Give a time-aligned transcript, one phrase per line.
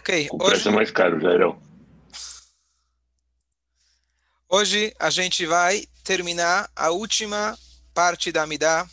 [0.00, 0.30] Ok.
[0.38, 1.60] Preço é mais caro, Jairão.
[4.48, 7.56] Hoje a gente vai terminar a última
[7.92, 8.88] parte da Amidá.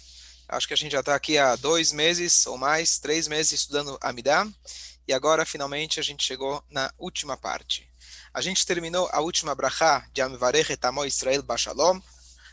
[0.49, 3.97] Acho que a gente já está aqui há dois meses ou mais, três meses estudando
[4.01, 4.45] Amidá.
[5.07, 7.89] E agora, finalmente, a gente chegou na última parte.
[8.33, 12.01] A gente terminou a última brachá de Amivarech Etamo Israel Bashalom,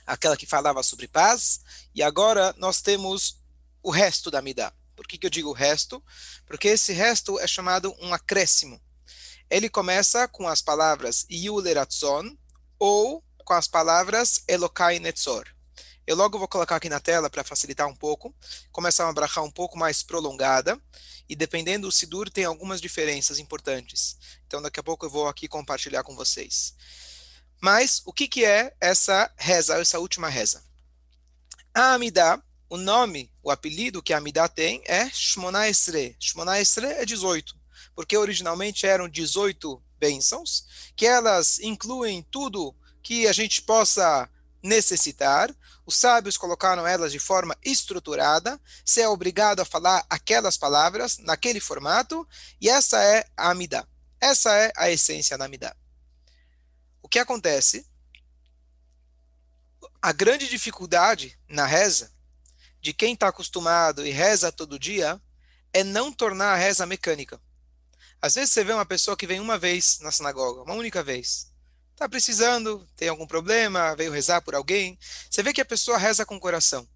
[0.07, 1.61] aquela que falava sobre paz.
[1.93, 3.37] E agora nós temos
[3.83, 4.73] o resto da Amidá.
[4.95, 6.03] Por que, que eu digo resto?
[6.47, 8.81] Porque esse resto é chamado um acréscimo.
[9.51, 12.37] Ele começa com as palavras Yuleratzon
[12.79, 15.55] ou com as palavras Elokai Netzor.
[16.07, 18.35] Eu logo vou colocar aqui na tela para facilitar um pouco.
[18.71, 20.79] Começar uma brachá um pouco mais prolongada.
[21.27, 24.19] E dependendo do Sidur, tem algumas diferenças importantes.
[24.47, 26.75] Então, daqui a pouco eu vou aqui compartilhar com vocês.
[27.61, 30.63] Mas, o que, que é essa reza, essa última reza?
[31.73, 32.43] A Amidá
[32.75, 36.17] o nome, o apelido que a Amidá tem é Shmona Esre.
[36.19, 37.57] Shmona Esre é 18,
[37.95, 44.29] porque originalmente eram 18 bênçãos, que elas incluem tudo que a gente possa
[44.61, 45.55] necessitar.
[45.87, 51.61] Os sábios colocaram elas de forma estruturada, você é obrigado a falar aquelas palavras naquele
[51.61, 52.27] formato,
[52.61, 53.87] e essa é a Amidá.
[54.21, 55.77] Essa é a essência da Amidá.
[57.01, 57.87] O que acontece?
[60.03, 62.14] A grande dificuldade na reza
[62.85, 65.19] de quem está acostumado e reza todo dia
[65.73, 67.41] é não tornar a reza mecânica.
[68.21, 71.51] Às vezes você vê uma pessoa que vem uma vez na sinagoga, uma única vez.
[71.93, 74.99] Está precisando, tem algum problema, veio rezar por alguém.
[75.31, 76.87] Você vê que a pessoa reza com o coração.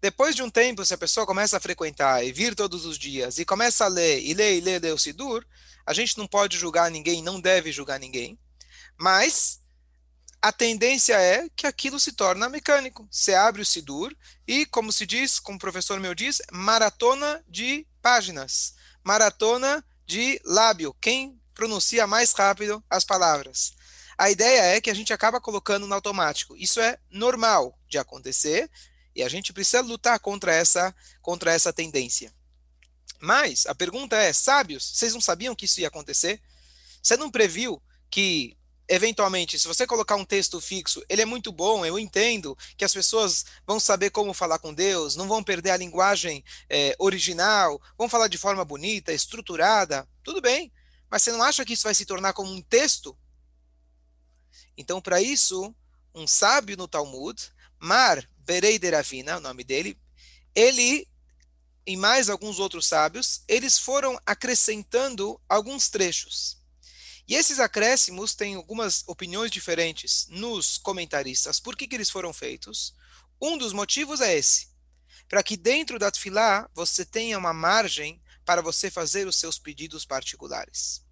[0.00, 3.38] Depois de um tempo, se a pessoa começa a frequentar e vir todos os dias
[3.38, 5.44] e começa a ler e ler e ler, ler o Sidur,
[5.84, 8.38] a gente não pode julgar ninguém, não deve julgar ninguém.
[8.96, 9.58] Mas
[10.44, 13.08] a tendência é que aquilo se torna mecânico.
[13.10, 14.14] Você abre o Sidur
[14.46, 20.94] e, como se diz, como o professor meu diz, maratona de páginas, maratona de lábio,
[21.00, 23.72] quem pronuncia mais rápido as palavras.
[24.18, 26.54] A ideia é que a gente acaba colocando no automático.
[26.58, 28.70] Isso é normal de acontecer
[29.16, 32.30] e a gente precisa lutar contra essa, contra essa tendência.
[33.18, 36.38] Mas a pergunta é, sábios, vocês não sabiam que isso ia acontecer?
[37.02, 38.58] Você não previu que
[38.88, 42.92] eventualmente, se você colocar um texto fixo, ele é muito bom, eu entendo que as
[42.92, 48.08] pessoas vão saber como falar com Deus, não vão perder a linguagem é, original, vão
[48.08, 50.72] falar de forma bonita, estruturada, tudo bem,
[51.10, 53.16] mas você não acha que isso vai se tornar como um texto?
[54.76, 55.74] Então, para isso,
[56.14, 57.40] um sábio no Talmud,
[57.78, 59.98] Mar Berei Deravina, o nome dele,
[60.54, 61.08] ele
[61.86, 66.63] e mais alguns outros sábios, eles foram acrescentando alguns trechos.
[67.26, 71.58] E esses acréscimos têm algumas opiniões diferentes nos comentaristas.
[71.58, 72.94] Por que, que eles foram feitos?
[73.40, 74.68] Um dos motivos é esse.
[75.28, 80.04] Para que dentro da Tfilá você tenha uma margem para você fazer os seus pedidos
[80.04, 81.02] particulares.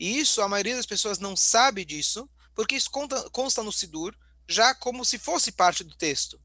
[0.00, 4.16] E isso, a maioria das pessoas não sabe disso, porque isso consta, consta no Sidur
[4.48, 6.40] já como se fosse parte do texto.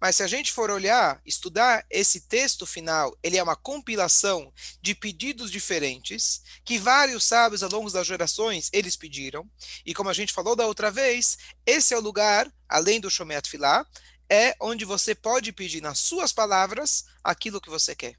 [0.00, 4.94] Mas se a gente for olhar, estudar esse texto final, ele é uma compilação de
[4.94, 9.48] pedidos diferentes que vários sábios ao longo das gerações eles pediram.
[9.84, 13.48] E como a gente falou da outra vez, esse é o lugar, além do Shomet
[13.48, 13.86] Filá,
[14.30, 18.16] é onde você pode pedir nas suas palavras aquilo que você quer.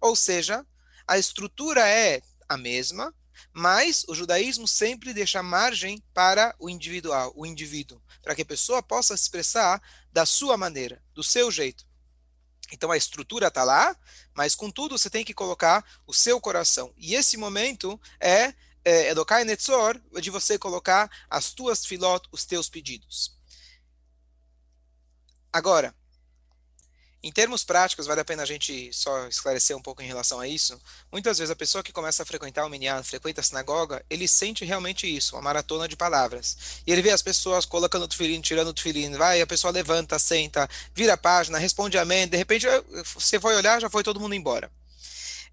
[0.00, 0.64] Ou seja,
[1.06, 3.12] a estrutura é a mesma,
[3.52, 8.82] mas o judaísmo sempre deixa margem para o individual, o indivíduo, para que a pessoa
[8.82, 9.82] possa se expressar
[10.12, 11.86] da sua maneira, do seu jeito.
[12.70, 13.96] Então a estrutura está lá,
[14.34, 16.92] mas contudo você tem que colocar o seu coração.
[16.96, 18.54] E esse momento é,
[18.84, 23.36] é Elokai Netzor, de você colocar as tuas filot, os teus pedidos.
[25.52, 25.94] Agora,
[27.22, 30.46] em termos práticos, vale a pena a gente só esclarecer um pouco em relação a
[30.46, 30.80] isso.
[31.10, 34.64] Muitas vezes a pessoa que começa a frequentar o minyan, frequenta a sinagoga, ele sente
[34.64, 36.56] realmente isso, uma maratona de palavras.
[36.86, 40.18] E ele vê as pessoas colocando o tefilim, tirando o tefilim, vai, a pessoa levanta,
[40.18, 42.66] senta, vira a página, responde amém, de repente
[43.14, 44.70] você foi olhar, já foi todo mundo embora.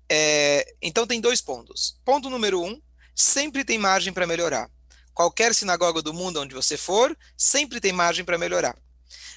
[0.07, 1.99] É, então tem dois pontos.
[2.05, 2.79] Ponto número um,
[3.15, 4.69] sempre tem margem para melhorar.
[5.15, 8.77] Qualquer sinagoga do mundo onde você for, sempre tem margem para melhorar.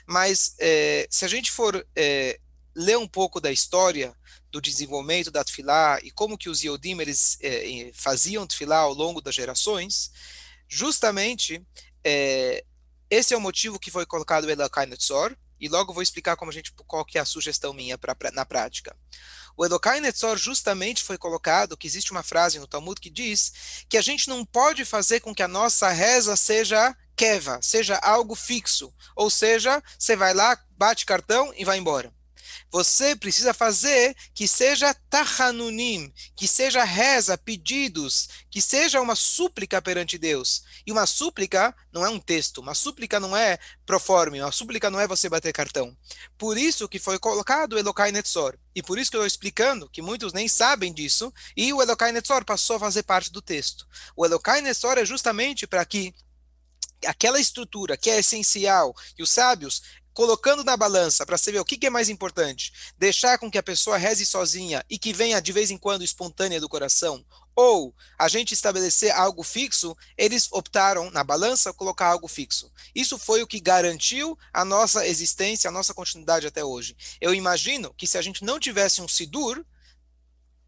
[0.08, 2.40] Mas é, se a gente for é,
[2.74, 4.16] ler um pouco da história
[4.50, 9.20] do desenvolvimento da Tfilá e como que os Yodim eles é, faziam Tfilá ao longo
[9.20, 10.10] das gerações,
[10.66, 11.62] justamente
[12.02, 12.64] é,
[13.10, 16.54] esse é o motivo que foi colocado Elokai Netzor, e logo vou explicar como a
[16.54, 18.96] gente, qual que é a sugestão minha pra, pra na prática.
[19.56, 23.98] O Elokai Netzor justamente foi colocado, que existe uma frase no Talmud que diz que
[23.98, 28.94] a gente não pode fazer com que a nossa reza seja keva, seja algo fixo.
[29.16, 32.12] Ou seja, você vai lá, bate cartão e vai embora.
[32.70, 40.18] Você precisa fazer que seja tahanunim, que seja reza, pedidos, que seja uma súplica perante
[40.18, 40.62] Deus.
[40.86, 45.00] E uma súplica não é um texto, uma súplica não é proforme, uma súplica não
[45.00, 45.96] é você bater cartão.
[46.36, 48.58] Por isso que foi colocado Elokai Netzor.
[48.74, 52.12] E por isso que eu estou explicando, que muitos nem sabem disso, e o Elokai
[52.12, 53.86] Netzor passou a fazer parte do texto.
[54.14, 56.14] O Elokai Netzor é justamente para que
[57.06, 59.82] aquela estrutura que é essencial, e os sábios
[60.18, 63.62] colocando na balança para saber o que, que, é mais importante, deixar com que a
[63.62, 67.24] pessoa reze sozinha e que venha de vez em quando espontânea do coração,
[67.54, 72.68] ou a gente estabelecer algo fixo, eles optaram na balança colocar algo fixo.
[72.92, 76.96] Isso foi o que garantiu a nossa existência, a nossa continuidade até hoje.
[77.20, 79.64] Eu imagino que se a gente não tivesse um Sidur,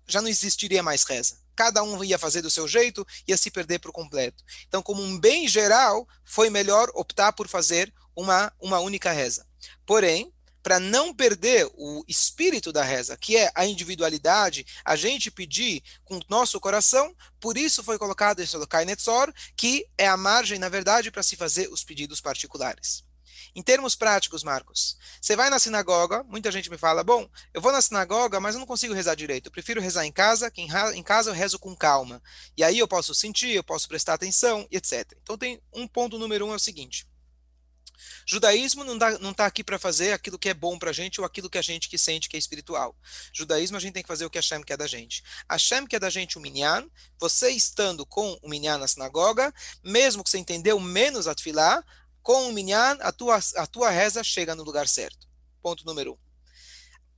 [0.07, 1.40] já não existiria mais reza.
[1.55, 4.43] Cada um ia fazer do seu jeito, ia se perder por completo.
[4.67, 9.47] Então, como um bem geral, foi melhor optar por fazer uma, uma única reza.
[9.87, 10.33] Porém,
[10.63, 16.17] para não perder o espírito da reza, que é a individualidade, a gente pedir com
[16.17, 20.69] o nosso coração, por isso foi colocado esse Lokai Netzor, que é a margem, na
[20.69, 23.05] verdade, para se fazer os pedidos particulares.
[23.55, 27.73] Em termos práticos, Marcos, você vai na sinagoga, muita gente me fala, bom, eu vou
[27.73, 31.03] na sinagoga, mas eu não consigo rezar direito, eu prefiro rezar em casa, que em
[31.03, 32.23] casa eu rezo com calma.
[32.57, 35.13] E aí eu posso sentir, eu posso prestar atenção, etc.
[35.23, 37.07] Então tem um ponto número um, é o seguinte,
[38.27, 41.27] Judaísmo não está tá aqui para fazer aquilo que é bom para a gente ou
[41.27, 42.97] aquilo que a gente que sente que é espiritual.
[43.33, 45.23] Judaísmo a gente tem que fazer o que Hashem quer da gente.
[45.51, 46.89] Hashem quer da gente o minyan,
[47.19, 51.35] você estando com o minyan na sinagoga, mesmo que você entendeu menos a
[52.23, 55.29] com o minyan, a tua, a tua reza chega no lugar certo.
[55.63, 56.19] Ponto número um.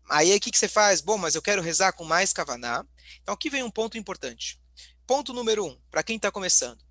[0.09, 1.01] Aí o que, que você faz?
[1.01, 2.85] Bom, mas eu quero rezar com mais kavaná.
[3.23, 4.61] Então aqui vem um ponto importante.
[5.07, 6.83] Ponto número um, para quem está começando.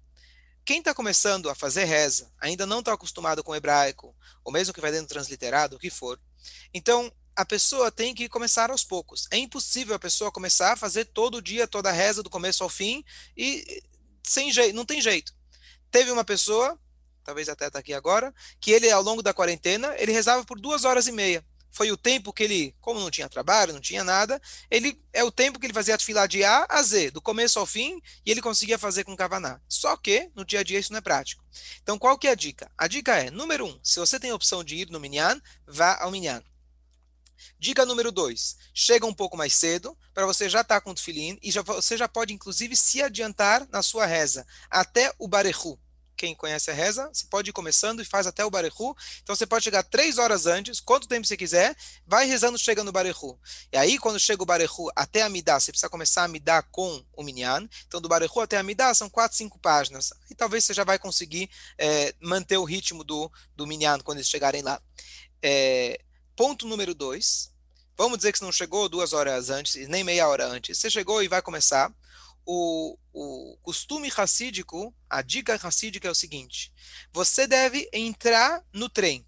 [0.63, 4.81] Quem está começando a fazer reza, ainda não está acostumado com hebraico, ou mesmo que
[4.81, 6.19] vai dentro transliterado, o que for,
[6.73, 9.27] então a pessoa tem que começar aos poucos.
[9.31, 12.69] É impossível a pessoa começar a fazer todo dia, toda a reza, do começo ao
[12.69, 13.03] fim,
[13.35, 13.81] e
[14.23, 15.33] sem jeito, não tem jeito.
[15.89, 16.79] Teve uma pessoa,
[17.23, 20.85] talvez até está aqui agora, que ele, ao longo da quarentena, ele rezava por duas
[20.85, 24.39] horas e meia foi o tempo que ele, como não tinha trabalho, não tinha nada,
[24.69, 27.57] ele é o tempo que ele fazia a fila de A a Z, do começo
[27.57, 29.59] ao fim, e ele conseguia fazer com Kavaná.
[29.67, 31.43] Só que, no dia a dia, isso não é prático.
[31.81, 32.69] Então, qual que é a dica?
[32.77, 35.97] A dica é, número um, se você tem a opção de ir no Minyan, vá
[36.01, 36.43] ao Minyan.
[37.57, 40.95] Dica número dois, chega um pouco mais cedo, para você já estar tá com o
[40.95, 45.79] tefilim, e já, você já pode, inclusive, se adiantar na sua reza, até o Barehu
[46.21, 48.95] quem conhece a reza, você pode ir começando e faz até o Barehu.
[49.23, 51.75] Então você pode chegar três horas antes, quanto tempo você quiser,
[52.05, 53.39] vai rezando, chega no Barehu.
[53.73, 57.03] E aí, quando chega o Barehu até a Midá, você precisa começar a Midá com
[57.13, 57.67] o Minyan.
[57.87, 60.13] Então, do Barehu até a Midá são quatro, cinco páginas.
[60.29, 64.29] E talvez você já vai conseguir é, manter o ritmo do, do Minyan quando eles
[64.29, 64.79] chegarem lá.
[65.41, 65.99] É,
[66.35, 67.51] ponto número dois.
[67.97, 70.77] Vamos dizer que você não chegou duas horas antes, nem meia hora antes.
[70.77, 71.91] Você chegou e vai começar
[72.53, 76.73] o, o costume racídico, a dica racídica é o seguinte:
[77.13, 79.25] você deve entrar no trem.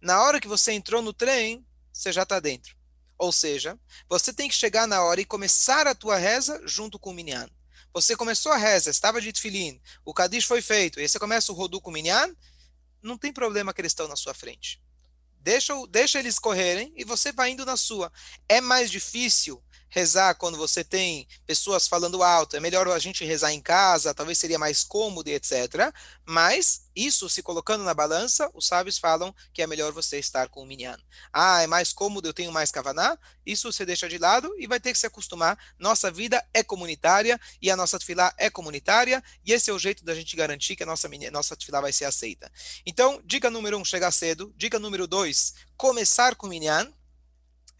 [0.00, 2.74] Na hora que você entrou no trem, você já está dentro.
[3.18, 7.10] Ou seja, você tem que chegar na hora e começar a tua reza junto com
[7.10, 7.48] o minyan.
[7.92, 11.52] Você começou a reza, estava de tefilim, o kadish foi feito, e aí você começa
[11.52, 12.34] o rodu com o minyan,
[13.02, 14.82] não tem problema que eles estão na sua frente.
[15.38, 18.10] Deixa, deixa eles correrem e você vai indo na sua.
[18.48, 19.62] É mais difícil
[19.92, 24.38] rezar quando você tem pessoas falando alto, é melhor a gente rezar em casa, talvez
[24.38, 25.92] seria mais cômodo, etc.
[26.24, 30.62] Mas isso se colocando na balança, os sábios falam que é melhor você estar com
[30.62, 30.96] o minyan.
[31.30, 33.18] Ah, é mais cômodo, eu tenho mais kavaná?
[33.44, 35.58] Isso você deixa de lado e vai ter que se acostumar.
[35.78, 40.02] Nossa vida é comunitária e a nossa tefilá é comunitária e esse é o jeito
[40.06, 42.50] da gente garantir que a nossa, nossa tefilá vai ser aceita.
[42.86, 44.54] Então, dica número um, chegar cedo.
[44.56, 46.90] Dica número dois, começar com o minyan.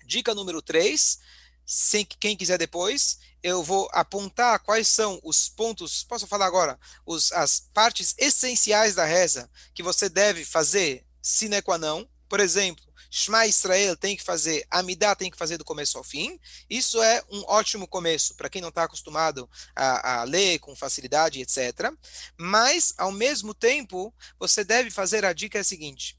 [0.04, 1.20] Dica número três,
[1.64, 7.32] sem quem quiser depois, eu vou apontar quais são os pontos, posso falar agora, os,
[7.32, 12.06] as partes essenciais da reza que você deve fazer sine qua non.
[12.28, 16.40] Por exemplo, Shema Israel tem que fazer, Amidah tem que fazer do começo ao fim.
[16.70, 21.42] Isso é um ótimo começo para quem não está acostumado a, a, ler com facilidade,
[21.42, 21.92] etc.
[22.38, 26.18] Mas, ao mesmo tempo, você deve fazer a dica é a seguinte: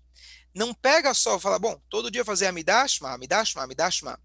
[0.53, 2.53] não pega só, fala, bom, todo dia fazer
[2.87, 3.43] Shema, Amidah,
[3.89, 4.19] Shema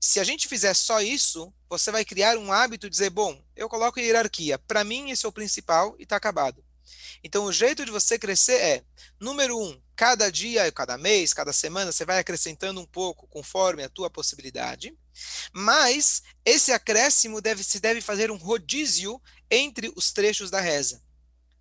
[0.00, 3.68] se a gente fizer só isso, você vai criar um hábito de dizer, bom, eu
[3.68, 4.58] coloco hierarquia.
[4.58, 6.64] Para mim, esse é o principal e está acabado.
[7.22, 8.84] Então, o jeito de você crescer é,
[9.20, 13.90] número um, cada dia, cada mês, cada semana, você vai acrescentando um pouco conforme a
[13.90, 14.96] tua possibilidade.
[15.52, 21.02] Mas esse acréscimo deve se deve fazer um rodízio entre os trechos da reza.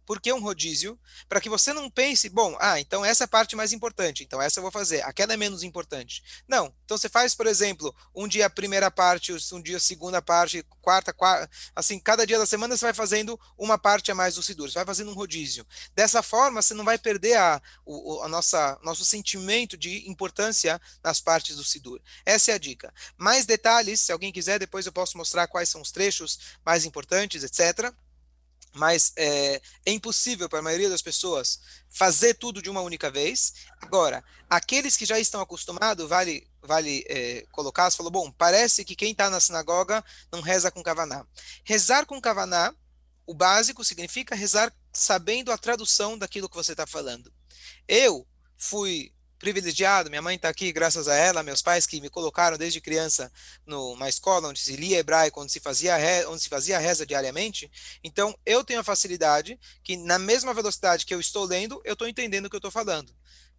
[0.09, 0.99] Por que um rodízio?
[1.27, 4.41] Para que você não pense, bom, ah, então essa é a parte mais importante, então
[4.41, 6.23] essa eu vou fazer, aquela é menos importante.
[6.47, 10.19] Não, então você faz, por exemplo, um dia a primeira parte, um dia a segunda
[10.19, 14.33] parte, quarta, quarta, assim, cada dia da semana você vai fazendo uma parte a mais
[14.33, 15.63] do Sidur, você vai fazendo um rodízio.
[15.93, 21.21] Dessa forma, você não vai perder a, o, a nossa, nosso sentimento de importância nas
[21.21, 22.01] partes do Sidur.
[22.25, 22.91] Essa é a dica.
[23.15, 27.43] Mais detalhes, se alguém quiser, depois eu posso mostrar quais são os trechos mais importantes,
[27.43, 27.93] etc
[28.73, 31.59] mas é, é, impossível para a maioria das pessoas
[31.89, 33.53] fazer tudo de uma única vez.
[33.81, 38.95] Agora, aqueles que já estão acostumados, vale, vale é, colocar, você falou, bom, parece que
[38.95, 41.25] quem está na sinagoga não reza com kavaná.
[41.63, 42.73] Rezar com kavaná,
[43.25, 47.31] o básico significa rezar sabendo a tradução daquilo que você está falando.
[47.87, 50.09] Eu fui privilegiado.
[50.09, 53.31] Minha mãe está aqui, graças a ela, meus pais que me colocaram desde criança
[53.65, 57.71] numa escola onde se lia hebraico, onde se fazia reza, onde se fazia reza diariamente.
[58.03, 62.07] Então, eu tenho a facilidade que na mesma velocidade que eu estou lendo, eu estou
[62.07, 63.11] entendendo o que eu estou falando.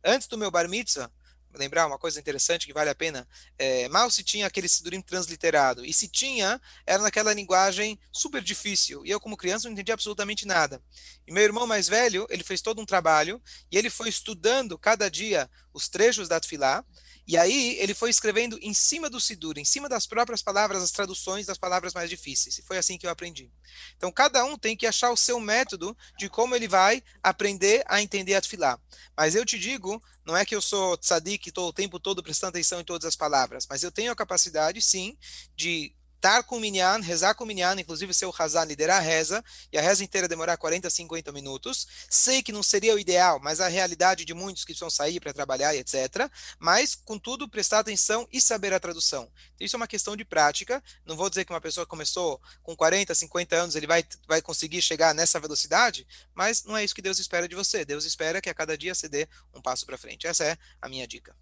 [0.04, 1.10] Antes do meu bar mitzvah,
[1.54, 3.26] lembrar uma coisa interessante que vale a pena,
[3.58, 9.04] é, mal se tinha aquele Sidurim transliterado, e se tinha, era naquela linguagem super difícil,
[9.04, 10.82] e eu como criança não entendia absolutamente nada.
[11.26, 15.10] E meu irmão mais velho, ele fez todo um trabalho, e ele foi estudando cada
[15.10, 16.84] dia os trechos da Tfilá,
[17.30, 20.90] e aí ele foi escrevendo em cima do Sidur, em cima das próprias palavras, as
[20.90, 22.58] traduções das palavras mais difíceis.
[22.58, 23.48] E foi assim que eu aprendi.
[23.96, 28.02] Então cada um tem que achar o seu método de como ele vai aprender a
[28.02, 28.80] entender a Tfilá.
[29.16, 32.20] Mas eu te digo, não é que eu sou tzadik e estou o tempo todo
[32.20, 35.16] prestando atenção em todas as palavras, mas eu tenho a capacidade, sim,
[35.54, 39.00] de estar com o Minyan, rezar com o Minyan, inclusive ser o Hazan liderar a
[39.00, 41.86] reza, e a reza inteira demorar 40, 50 minutos.
[42.10, 45.32] Sei que não seria o ideal, mas a realidade de muitos que precisam sair para
[45.32, 46.30] trabalhar e etc.
[46.58, 49.30] Mas, contudo, prestar atenção e saber a tradução.
[49.54, 50.82] Então, isso é uma questão de prática.
[51.06, 54.82] Não vou dizer que uma pessoa começou com 40, 50 anos, ele vai, vai conseguir
[54.82, 57.82] chegar nessa velocidade, mas não é isso que Deus espera de você.
[57.84, 60.26] Deus espera que a cada dia você dê um passo para frente.
[60.26, 61.34] Essa é a minha dica.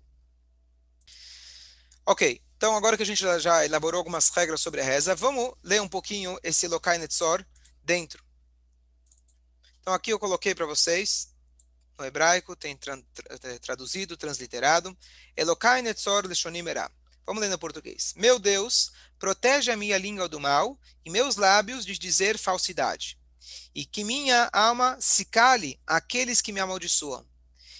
[2.07, 5.81] Ok, então, agora que a gente já, elaborou algumas regras sobre a reza, vamos ler
[5.81, 7.47] um pouquinho esse Lokai Netzor
[7.85, 8.21] dentro.
[9.81, 11.33] Então, aqui eu coloquei para vocês,
[11.97, 12.99] no hebraico, tem tra
[13.61, 14.99] traduzido, transliterado.
[15.37, 16.91] Elokai Netzor Leshonim Era.
[17.25, 18.13] Vamos ler no português.
[18.17, 23.17] Meu Deus, protege a minha língua do mal e meus lábios de dizer falsidade.
[23.73, 27.25] E que minha alma se cale àqueles que me amaldiçoam.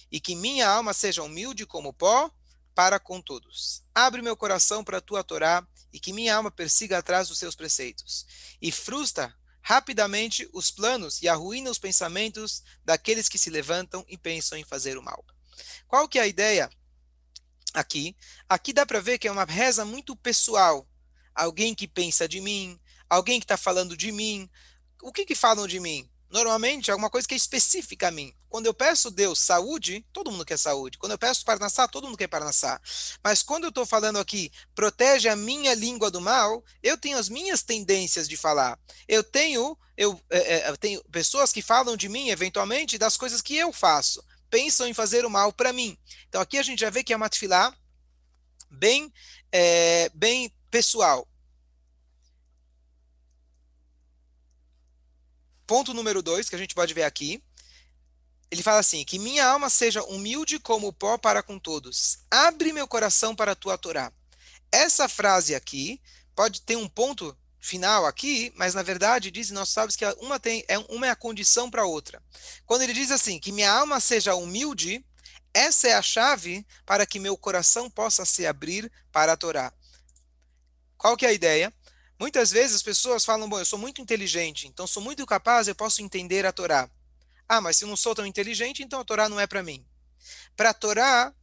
[0.09, 2.31] E que minha alma seja humilde como pó
[2.79, 3.83] para com todos.
[3.93, 7.53] Abre meu coração para a tua Torá e que minha alma persiga atrás dos seus
[7.53, 8.25] preceitos.
[8.61, 14.57] E frustra rapidamente os planos e arruína os pensamentos daqueles que se levantam e pensam
[14.57, 15.25] em fazer o mal.
[15.89, 16.69] Qual que é a ideia
[17.73, 18.15] aqui?
[18.47, 20.87] Aqui dá para ver que é uma reza muito pessoal.
[21.35, 24.49] Alguém que pensa de mim, alguém que está falando de mim.
[25.01, 26.09] O que, que falam de mim?
[26.29, 28.33] Normalmente alguma coisa que é específica a mim.
[28.49, 30.97] Quando eu peço Deus saúde, todo mundo quer saúde.
[30.97, 32.81] Quando eu peço Parnassá, todo mundo quer Parnassá.
[33.23, 37.29] Mas quando eu estou falando aqui, protege a minha língua do mal, eu tenho as
[37.29, 38.79] minhas tendências de falar.
[39.07, 43.41] Eu tenho, eu, é, é, eu tenho pessoas que falam de mim, eventualmente, das coisas
[43.41, 44.23] que eu faço.
[44.49, 45.95] Pensam em fazer o mal para mim.
[46.27, 47.71] Então aqui a gente já vê que é uma tefilá
[48.71, 49.13] bem,
[49.51, 51.27] é, bem pessoal.
[55.69, 57.43] ponto número dois, que a gente pode ver aqui,
[58.51, 62.19] ele fala assim: que minha alma seja humilde como o pó para com todos.
[62.29, 64.11] Abre meu coração para a tua Torá.
[64.71, 66.01] Essa frase aqui
[66.35, 70.63] pode ter um ponto final aqui, mas na verdade diz nós sabemos que uma tem
[70.67, 72.21] é uma é a condição para a outra.
[72.65, 75.05] Quando ele diz assim que minha alma seja humilde,
[75.53, 79.73] essa é a chave para que meu coração possa se abrir para a Torá.
[80.97, 81.73] Qual que é a ideia?
[82.19, 85.75] Muitas vezes as pessoas falam, bom, eu sou muito inteligente, então sou muito capaz, eu
[85.75, 86.89] posso entender a Torá.
[87.49, 89.83] Ah, mas se eu não sou tão inteligente, então a Torá não é para mim.
[90.55, 91.33] Para a Torá,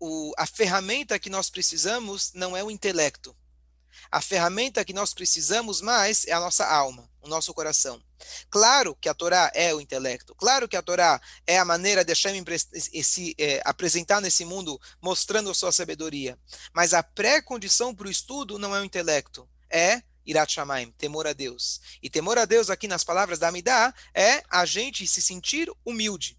[0.00, 3.36] o, a ferramenta que nós precisamos não é o intelecto.
[4.10, 8.02] A ferramenta que nós precisamos mais é a nossa alma, o nosso coração.
[8.48, 12.12] Claro que a Torá é o intelecto, claro que a Torá é a maneira de
[12.12, 12.42] Hashem
[13.02, 16.38] se é, apresentar nesse mundo mostrando a sua sabedoria.
[16.72, 21.32] Mas a pré-condição para o estudo não é o intelecto, é Irat Shamaim, temor a
[21.32, 21.80] Deus.
[22.02, 26.38] E temor a Deus, aqui nas palavras da Amidá, é a gente se sentir humilde.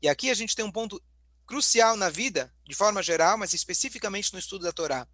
[0.00, 1.02] E aqui a gente tem um ponto
[1.46, 5.08] crucial na vida, de forma geral, mas especificamente no estudo da Torá.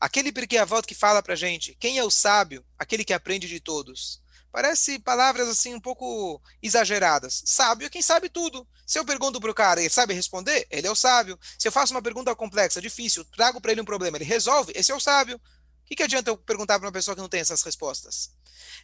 [0.00, 2.64] Aquele a volta que fala pra gente, quem é o sábio?
[2.78, 4.22] Aquele que aprende de todos.
[4.52, 7.42] Parece palavras assim um pouco exageradas.
[7.44, 8.66] Sábio é quem sabe tudo.
[8.86, 10.66] Se eu pergunto para o cara, ele sabe responder?
[10.70, 11.38] Ele é o sábio.
[11.58, 14.72] Se eu faço uma pergunta complexa, difícil, trago para ele um problema, ele resolve?
[14.74, 15.38] Esse é o sábio
[15.88, 18.30] que, que adianta eu perguntar para uma pessoa que não tem essas respostas?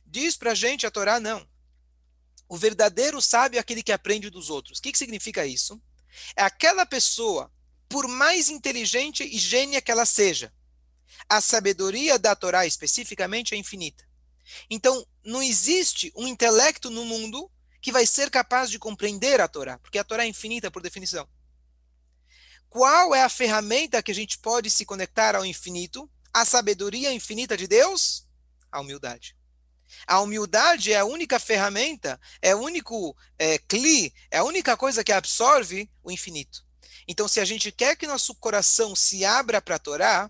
[0.07, 1.47] Diz para a gente a Torá, não.
[2.49, 4.79] O verdadeiro sábio é aquele que aprende dos outros.
[4.79, 5.81] O que, que significa isso?
[6.35, 7.53] É aquela pessoa,
[7.89, 10.53] por mais inteligente e gênia que ela seja,
[11.29, 14.07] a sabedoria da Torá especificamente é infinita.
[14.69, 19.79] Então, não existe um intelecto no mundo que vai ser capaz de compreender a Torá,
[19.79, 21.29] porque a Torá é infinita por definição.
[22.69, 26.11] Qual é a ferramenta que a gente pode se conectar ao infinito?
[26.35, 28.27] A sabedoria infinita de Deus?
[28.73, 29.37] A humildade.
[30.05, 35.05] A humildade é a única ferramenta, é o único é, cli, é a única coisa
[35.05, 36.65] que absorve o infinito.
[37.07, 40.29] Então, se a gente quer que nosso coração se abra para a Torá,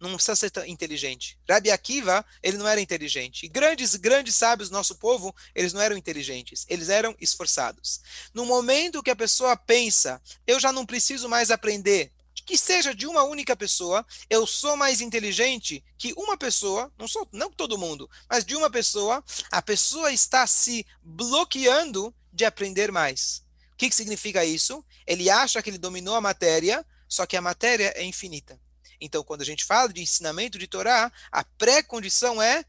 [0.00, 1.38] não precisa ser inteligente.
[1.48, 3.44] Rabi Akiva, ele não era inteligente.
[3.44, 8.00] E grandes, grandes sábios do nosso povo, eles não eram inteligentes, eles eram esforçados.
[8.32, 12.10] No momento que a pessoa pensa, eu já não preciso mais aprender,
[12.44, 17.28] que seja de uma única pessoa, eu sou mais inteligente que uma pessoa, não sou,
[17.32, 23.44] não todo mundo, mas de uma pessoa, a pessoa está se bloqueando de aprender mais.
[23.72, 24.84] O que, que significa isso?
[25.06, 28.60] Ele acha que ele dominou a matéria, só que a matéria é infinita.
[29.00, 32.64] Então, quando a gente fala de ensinamento de Torá, a pré-condição é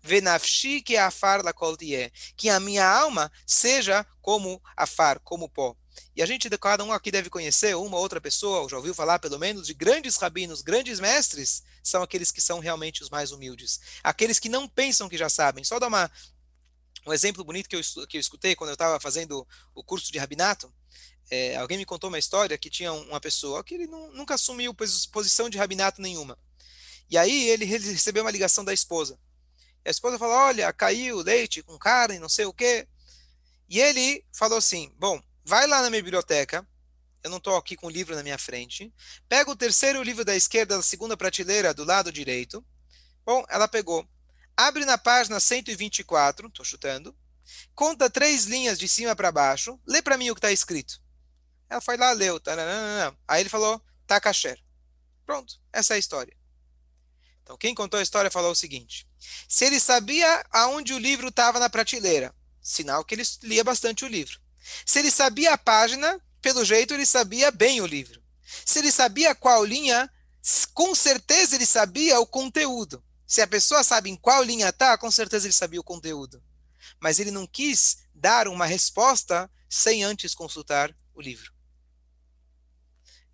[0.00, 1.52] Venafshi que afar la
[2.36, 5.76] que a minha alma seja como afar, como pó.
[6.14, 9.18] E a gente, cada um aqui deve conhecer uma outra pessoa, ou já ouviu falar
[9.18, 13.80] pelo menos, de grandes rabinos, grandes mestres, são aqueles que são realmente os mais humildes.
[14.02, 15.64] Aqueles que não pensam que já sabem.
[15.64, 16.10] Só dar uma,
[17.06, 20.18] um exemplo bonito que eu, que eu escutei quando eu estava fazendo o curso de
[20.18, 20.72] rabinato.
[21.30, 24.74] É, alguém me contou uma história que tinha uma pessoa que ele não, nunca assumiu
[24.74, 26.38] posição de rabinato nenhuma.
[27.10, 29.18] E aí ele recebeu uma ligação da esposa.
[29.84, 32.86] E a esposa falou: Olha, caiu leite com carne, não sei o quê.
[33.68, 36.68] E ele falou assim: Bom, vai lá na minha biblioteca.
[37.24, 38.92] Eu não estou aqui com o livro na minha frente.
[39.26, 42.62] Pega o terceiro livro da esquerda, da segunda prateleira, do lado direito.
[43.24, 44.06] Bom, ela pegou.
[44.54, 47.16] Abre na página 124, estou chutando.
[47.74, 49.80] Conta três linhas de cima para baixo.
[49.86, 51.00] Lê para mim o que está escrito.
[51.70, 52.38] Ela foi lá, leu.
[52.38, 53.16] Taranana.
[53.26, 54.62] Aí ele falou, tá kasher.
[55.24, 56.36] Pronto, essa é a história.
[57.42, 59.08] Então, quem contou a história falou o seguinte:
[59.48, 64.08] se ele sabia aonde o livro estava na prateleira, sinal que ele lia bastante o
[64.08, 64.38] livro.
[64.84, 68.22] Se ele sabia a página, pelo jeito ele sabia bem o livro.
[68.64, 70.10] Se ele sabia qual linha,
[70.72, 73.02] com certeza ele sabia o conteúdo.
[73.26, 76.42] Se a pessoa sabe em qual linha está, com certeza ele sabia o conteúdo.
[77.00, 81.52] Mas ele não quis dar uma resposta sem antes consultar o livro.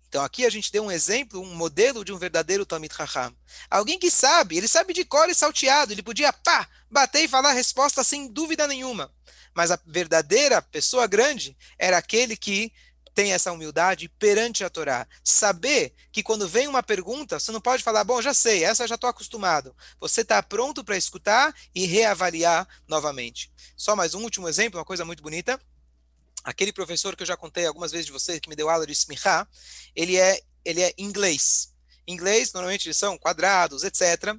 [0.07, 3.35] Então aqui a gente deu um exemplo, um modelo de um verdadeiro Talmid Raham.
[3.69, 7.49] Alguém que sabe, ele sabe de cor e salteado, ele podia pá, bater e falar
[7.49, 9.13] a resposta sem dúvida nenhuma.
[9.55, 12.71] Mas a verdadeira pessoa grande era aquele que
[13.15, 15.07] tem essa humildade perante a Torá.
[15.23, 18.95] Saber que quando vem uma pergunta, você não pode falar, bom, já sei, essa já
[18.95, 19.73] estou acostumado.
[19.99, 23.49] Você está pronto para escutar e reavaliar novamente.
[23.77, 25.59] Só mais um último exemplo, uma coisa muito bonita
[26.45, 28.93] aquele professor que eu já contei algumas vezes de vocês, que me deu aula de
[28.93, 29.47] Smichá,
[29.95, 31.73] ele é, ele é inglês.
[32.07, 34.35] Inglês, normalmente são quadrados, etc.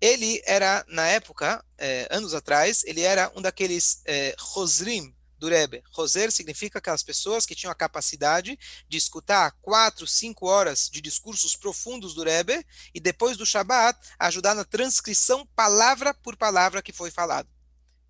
[0.00, 5.82] Ele era, na época, é, anos atrás, ele era um daqueles é, Rosrim do Rebbe.
[5.92, 11.56] Roser significa aquelas pessoas que tinham a capacidade de escutar quatro, cinco horas de discursos
[11.56, 17.10] profundos do Rebbe e depois do Shabat ajudar na transcrição palavra por palavra que foi
[17.10, 17.48] falado.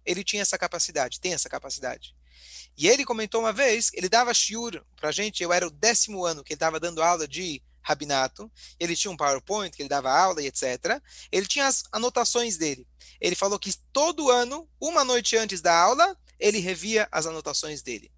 [0.04, 2.16] Ele tinha essa capacidade, tem essa capacidade.
[2.76, 6.42] E ele comentou uma vez, ele dava shiur para gente, eu era o décimo ano
[6.42, 10.42] que ele estava dando aula de rabinato, ele tinha um PowerPoint que ele dava aula
[10.42, 11.00] e etc.
[11.32, 12.86] Ele tinha as anotações dele.
[13.18, 18.12] Ele falou que todo ano, uma noite antes da aula, ele revia as anotações dele.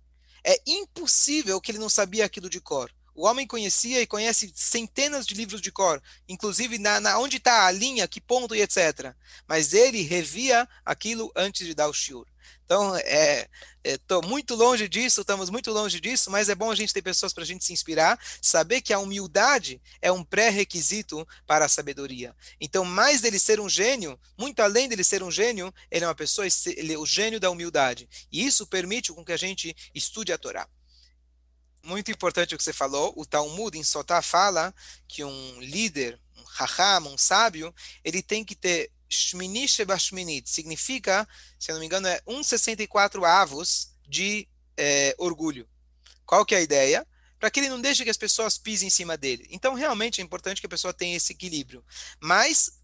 [0.45, 2.93] É impossível que ele não sabia aquilo de cor.
[3.15, 7.67] O homem conhecia e conhece centenas de livros de cor, inclusive na, na onde está
[7.67, 9.15] a linha, que ponto e etc.
[9.47, 12.27] Mas ele revia aquilo antes de dar o shiur.
[12.65, 13.49] Então, é,
[13.83, 17.03] estou é, muito longe disso, estamos muito longe disso, mas é bom a gente ter
[17.03, 21.69] pessoas para a gente se inspirar, saber que a humildade é um pré-requisito para a
[21.69, 22.35] sabedoria.
[22.61, 26.15] Então, mais dele ser um gênio, muito além dele ser um gênio, ele é uma
[26.15, 28.09] pessoa, ele é o gênio da humildade.
[28.31, 30.69] E isso permite com que a gente estude a Torá.
[31.83, 34.75] Muito importante o que você falou, o Talmud em Sotá fala
[35.09, 41.71] que um líder, um raham, um sábio, ele tem que ter Shmini Shebashminit significa, se
[41.71, 45.69] eu não me engano, é 1,64 avos de é, orgulho.
[46.25, 47.07] Qual que é a ideia?
[47.39, 49.47] Para que ele não deixe que as pessoas pisem em cima dele.
[49.51, 51.85] Então, realmente é importante que a pessoa tenha esse equilíbrio.
[52.21, 52.81] Mas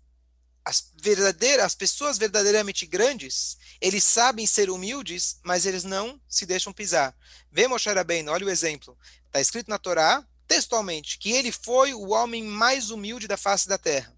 [0.64, 6.72] as verdadeiras, as pessoas verdadeiramente grandes, eles sabem ser humildes, mas eles não se deixam
[6.72, 7.16] pisar.
[7.52, 8.98] Vê Moshe Rabbeinu, olha o exemplo.
[9.26, 13.78] Está escrito na Torá, textualmente, que ele foi o homem mais humilde da face da
[13.78, 14.15] terra.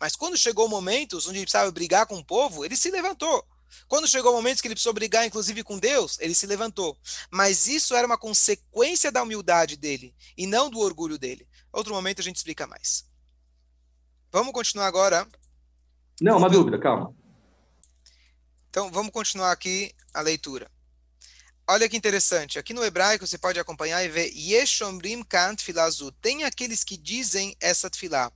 [0.00, 3.44] Mas quando chegou momentos onde ele precisava brigar com o povo, ele se levantou.
[3.86, 6.96] Quando chegou o momento que ele precisou brigar, inclusive com Deus, ele se levantou.
[7.30, 11.46] Mas isso era uma consequência da humildade dele e não do orgulho dele.
[11.72, 13.04] Outro momento a gente explica mais.
[14.30, 15.26] Vamos continuar agora.
[16.20, 17.14] Não, uma dúvida, calma.
[18.70, 20.70] Então, vamos continuar aqui a leitura.
[21.66, 22.58] Olha que interessante.
[22.58, 26.10] Aqui no hebraico você pode acompanhar e ver Yeshomrim Kant Filazu.
[26.12, 28.32] Tem aqueles que dizem essa tefilá.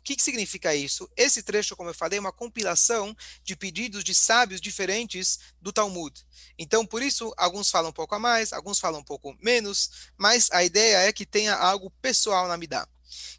[0.00, 1.08] O que, que, significa isso?
[1.14, 6.26] Esse trecho, como eu falei, é uma compilação de pedidos de sábios diferentes do Talmud.
[6.58, 10.50] Então, por isso, alguns falam um pouco a mais, alguns falam um pouco menos, mas
[10.52, 12.88] a ideia é que tenha algo pessoal na Midah.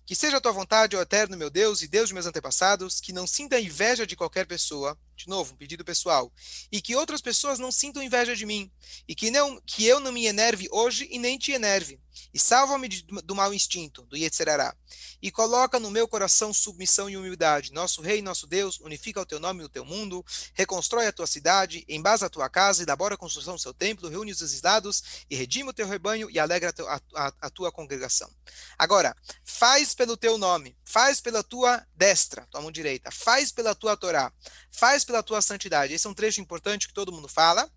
[0.06, 3.12] Que seja a tua vontade, ó eterno meu Deus e Deus de meus antepassados, que
[3.12, 6.32] não sinta inveja de qualquer pessoa, de novo, um pedido pessoal,
[6.72, 8.72] e que outras pessoas não sintam inveja de mim,
[9.08, 12.00] e que, não, que eu não me enerve hoje e nem te enerve,
[12.34, 12.88] e salva-me
[13.24, 14.76] do mau instinto, do Yetzerará,
[15.22, 17.72] e coloca no meu coração submissão e humildade.
[17.72, 21.86] Nosso Rei, nosso Deus, unifica o teu nome no teu mundo, reconstrói a tua cidade,
[21.88, 25.70] embasa a tua casa, elabora a construção do seu templo, reúne os exilados, e redima
[25.70, 28.30] o teu rebanho, e alegra a, a, a tua congregação.
[28.78, 33.96] Agora, faz pelo teu nome, faz pela tua destra, tua mão direita, faz pela tua
[33.96, 34.34] Torá,
[34.72, 35.94] faz pela tua santidade.
[35.94, 37.70] Esse é um trecho importante que todo mundo fala,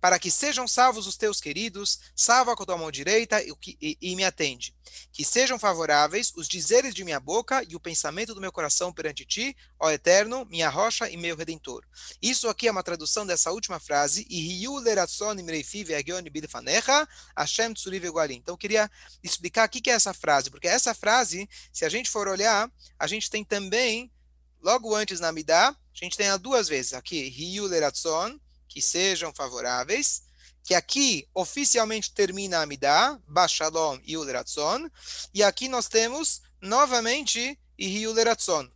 [0.00, 3.98] para que sejam salvos os teus queridos, salva com a tua mão direita e, e,
[4.00, 4.74] e me atende.
[5.12, 9.26] Que sejam favoráveis os dizeres de minha boca e o pensamento do meu coração perante
[9.26, 11.84] ti, ó Eterno, minha rocha e meu redentor.
[12.22, 14.26] Isso aqui é uma tradução dessa última frase,
[18.36, 18.90] Então eu queria
[19.22, 23.06] explicar o que é essa frase, porque essa frase, se a gente for olhar, a
[23.06, 24.10] gente tem também,
[24.60, 30.22] logo antes na Midah, a gente tem duas vezes aqui, Hiu Leratson, que sejam favoráveis,
[30.62, 34.88] que aqui oficialmente termina a Midah, Bashalom e Uleratzon,
[35.32, 38.70] e aqui nós temos novamente Ihiuleratzon,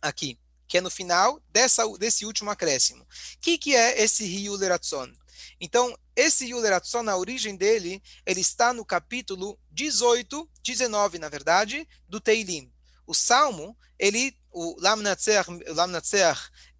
[0.00, 3.02] aqui, que é no final dessa, desse último acréscimo.
[3.02, 3.06] O
[3.40, 5.12] que, que é esse Hiuleratzon?
[5.60, 12.20] Então, esse Yuleratzon, na origem dele, ele está no capítulo 18, 19, na verdade, do
[12.20, 12.72] Teilim.
[13.06, 15.44] O Salmo, ele, o Lamnatzer,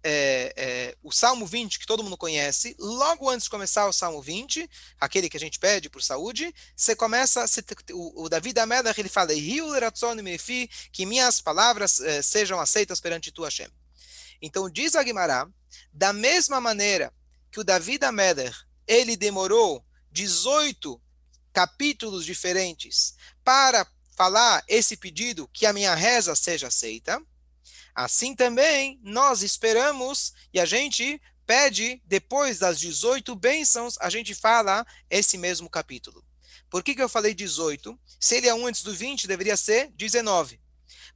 [0.03, 4.21] é, é, o Salmo 20, que todo mundo conhece, logo antes de começar o Salmo
[4.21, 7.45] 20, aquele que a gente pede por saúde, você começa,
[7.91, 9.31] o, o Davi da Melech, ele fala,
[10.91, 13.67] que minhas palavras é, sejam aceitas perante tu, Hashem.
[14.41, 15.47] Então, diz a Guimará,
[15.91, 17.13] da mesma maneira
[17.51, 20.99] que o Davi da Melech, ele demorou 18
[21.51, 27.21] capítulos diferentes para falar esse pedido, que a minha reza seja aceita,
[27.93, 34.85] Assim também nós esperamos e a gente pede, depois das 18 bênçãos, a gente fala
[35.09, 36.23] esse mesmo capítulo.
[36.69, 37.99] Por que, que eu falei 18?
[38.19, 40.58] Se ele é um antes do 20, deveria ser 19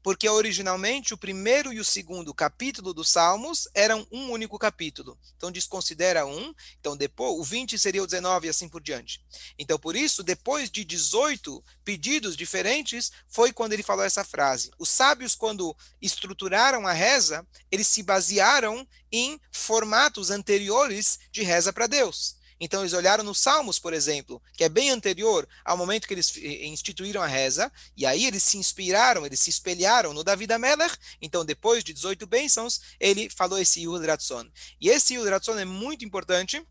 [0.03, 5.17] porque originalmente o primeiro e o segundo capítulo dos Salmos eram um único capítulo.
[5.37, 9.23] Então desconsidera um, então depois o 20 seria o 19 e assim por diante.
[9.57, 14.71] Então por isso, depois de 18 pedidos diferentes, foi quando ele falou essa frase.
[14.77, 21.87] Os sábios quando estruturaram a reza, eles se basearam em formatos anteriores de reza para
[21.87, 22.35] Deus.
[22.63, 26.33] Então eles olharam nos Salmos, por exemplo, que é bem anterior ao momento que eles
[26.37, 30.95] instituíram a reza, e aí eles se inspiraram, eles se espelharam no Davi da Melech,
[31.21, 34.47] então depois de 18 bênçãos, ele falou esse Yud Ratson.
[34.79, 36.65] E esse Yud Ratson é muito importante,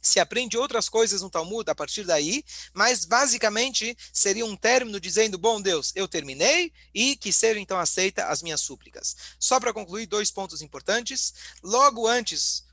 [0.00, 5.36] se aprende outras coisas no Talmud a partir daí, mas basicamente seria um término dizendo:
[5.36, 9.14] Bom Deus, eu terminei e que seja então aceita as minhas súplicas.
[9.38, 11.34] Só para concluir, dois pontos importantes.
[11.62, 12.64] Logo antes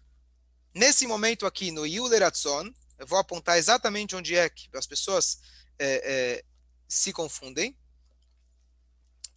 [0.78, 5.40] Nesse momento aqui, no Yuleratson, eu vou apontar exatamente onde é que as pessoas
[5.80, 6.44] é, é,
[6.88, 7.76] se confundem.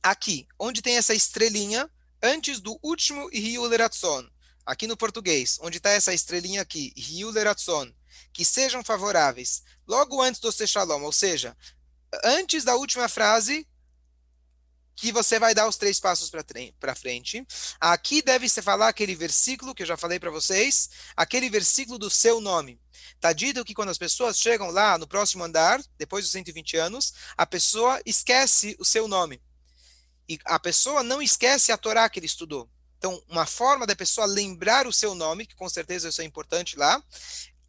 [0.03, 1.91] Aqui, onde tem essa estrelinha,
[2.23, 4.29] antes do último Yuleratson.
[4.67, 7.91] Aqui no português, onde está essa estrelinha aqui, Yuleratson,
[8.35, 9.63] que sejam favoráveis.
[9.89, 11.57] Logo antes do Sechalom, ou seja,
[12.23, 13.67] antes da última frase,
[15.01, 16.31] que você vai dar os três passos
[16.79, 17.43] para frente.
[17.81, 22.11] Aqui deve se falar aquele versículo que eu já falei para vocês, aquele versículo do
[22.11, 22.79] seu nome.
[23.15, 27.15] Está dito que quando as pessoas chegam lá no próximo andar, depois dos 120 anos,
[27.35, 29.41] a pessoa esquece o seu nome.
[30.29, 32.69] E a pessoa não esquece a Torá que ele estudou.
[32.99, 36.77] Então, uma forma da pessoa lembrar o seu nome, que com certeza isso é importante
[36.77, 37.03] lá,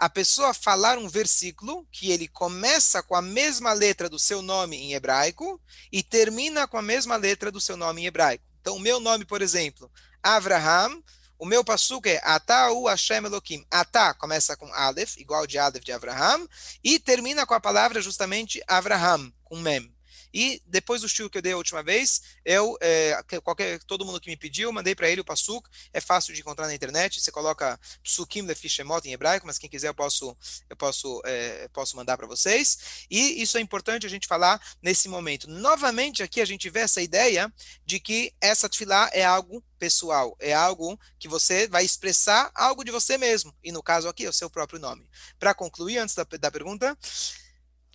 [0.02, 4.76] a pessoa falar um versículo que ele começa com a mesma letra do seu nome
[4.76, 5.62] em hebraico
[5.92, 8.44] e termina com a mesma letra do seu nome em hebraico.
[8.60, 9.92] Então, o meu nome, por exemplo,
[10.24, 11.04] Avraham,
[11.38, 13.64] o meu passuco é Atau Hashem Elohim.
[13.70, 16.50] Ata começa com Aleph, igual de Aleph de Avraham,
[16.84, 19.94] e termina com a palavra justamente Avraham, com Mem.
[20.34, 24.20] E depois do show que eu dei a última vez, eu, é, qualquer, todo mundo
[24.20, 25.70] que me pediu, mandei para ele o Pasuk.
[25.94, 27.20] É fácil de encontrar na internet.
[27.22, 28.68] Você coloca Psukim Lefi
[29.06, 30.36] em hebraico, mas quem quiser eu posso,
[30.70, 33.06] eu posso, é, posso mandar para vocês.
[33.10, 35.50] E isso é importante a gente falar nesse momento.
[35.50, 37.52] Novamente, aqui a gente vê essa ideia
[37.86, 42.92] de que essa tefilá é algo pessoal, é algo que você vai expressar algo de
[42.92, 45.10] você mesmo, e no caso aqui é o seu próprio nome.
[45.40, 46.96] Para concluir, antes da, da pergunta,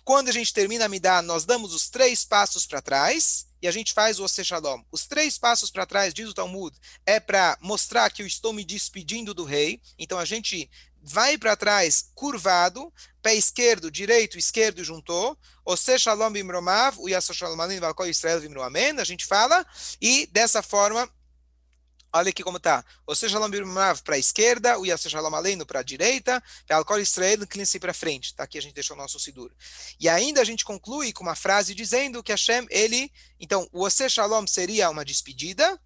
[0.07, 3.71] quando a gente termina a Midah, nós damos os três passos para trás e a
[3.71, 4.81] gente faz o Ose Shalom.
[4.89, 6.73] Os três passos para trás, diz o Talmud,
[7.05, 9.81] é para mostrar que eu estou me despedindo do rei.
[9.99, 10.71] Então a gente
[11.03, 12.89] vai para trás curvado,
[13.21, 15.37] pé esquerdo, direito, esquerdo juntou.
[15.65, 17.69] Ose Shalom Bimromav, o Yasa Shalom
[18.07, 19.01] Israel Bimroamen.
[19.01, 19.65] A gente fala
[20.01, 21.11] e dessa forma
[22.13, 22.83] Olha aqui como está.
[23.05, 26.99] O Shalom Birmav para a esquerda, o Yasser Shalom Aleino para a direita, o Alcool
[26.99, 28.33] Israel Clincy para frente.
[28.33, 29.51] Tá aqui a gente deixou o nosso Sidur.
[29.99, 33.11] E ainda a gente conclui com uma frase dizendo que Hashem, ele.
[33.39, 35.79] Então, o Ose Shalom seria uma despedida,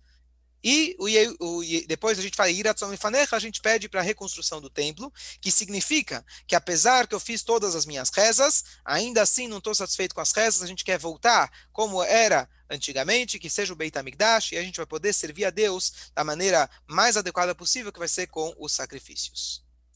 [0.63, 4.61] e o, o, depois a gente fala Iratzon Fanecha, a gente pede para a reconstrução
[4.61, 9.47] do templo, que significa que apesar que eu fiz todas as minhas rezas, ainda assim
[9.47, 13.73] não estou satisfeito com as rezas, a gente quer voltar como era antigamente, que seja
[13.73, 17.53] o Beit HaMikdash, e a gente vai poder servir a Deus da maneira mais adequada
[17.53, 19.70] possível, que vai ser com os sacrifícios.